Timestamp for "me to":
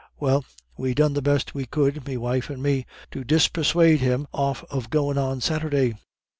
2.63-3.23